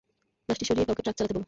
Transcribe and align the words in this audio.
লাশটি 0.49 0.65
সরিয়ে 0.65 0.87
কাউকে 0.87 1.03
ট্রাক 1.03 1.15
চালাতে 1.17 1.33
বল। 1.33 1.39